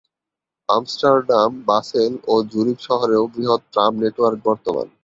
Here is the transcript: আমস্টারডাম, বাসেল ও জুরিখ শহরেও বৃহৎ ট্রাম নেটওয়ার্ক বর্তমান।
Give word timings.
আমস্টারডাম, 0.69 1.49
বাসেল 1.67 2.13
ও 2.27 2.33
জুরিখ 2.51 2.77
শহরেও 2.87 3.23
বৃহৎ 3.33 3.61
ট্রাম 3.73 3.91
নেটওয়ার্ক 4.01 4.39
বর্তমান। 4.47 4.87